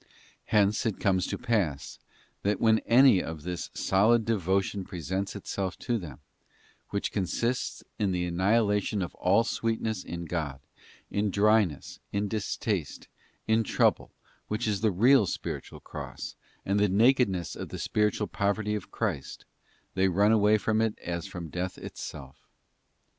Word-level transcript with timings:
Hence 0.45 0.83
it 0.87 0.99
comes 0.99 1.27
to 1.27 1.37
pass, 1.37 1.99
that 2.41 2.59
when 2.59 2.79
any 2.87 3.21
of 3.21 3.43
this 3.43 3.69
solid 3.75 4.25
devotion 4.25 4.83
pre 4.83 4.99
sents 4.99 5.35
itself 5.35 5.77
to 5.77 5.99
them, 5.99 6.17
which 6.89 7.11
consists 7.11 7.83
in 7.99 8.11
the 8.11 8.25
annihilation 8.25 9.03
of 9.03 9.13
all 9.13 9.43
sweetness 9.43 10.03
in 10.03 10.25
God, 10.25 10.59
in 11.11 11.29
dryness, 11.29 11.99
in 12.11 12.27
distaste, 12.27 13.09
in 13.47 13.63
trouble, 13.63 14.09
which 14.47 14.67
is 14.67 14.81
the 14.81 14.89
real 14.89 15.27
spiritual 15.27 15.79
cross, 15.79 16.35
and 16.65 16.79
the 16.79 16.89
nakedness 16.89 17.55
of 17.55 17.69
the 17.69 17.77
spiritual 17.77 18.25
poverty 18.25 18.73
of 18.73 18.89
Christ, 18.89 19.45
they 19.93 20.07
run 20.07 20.31
away 20.31 20.57
from 20.57 20.81
it 20.81 20.97
as 21.03 21.27
from 21.27 21.47
death 21.49 21.77
itself. 21.77 22.47